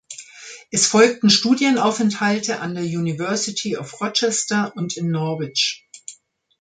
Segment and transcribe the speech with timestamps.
[0.71, 5.87] Es folgten Studienaufenthalte an der University of Rochester und in Norwich.